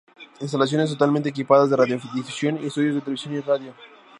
[0.41, 3.75] Instalaciones totalmente equipadas de radiodifusión y estudios de televisión y radio.